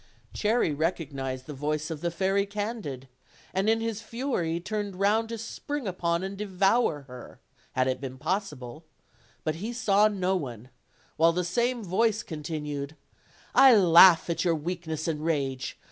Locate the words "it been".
7.87-8.17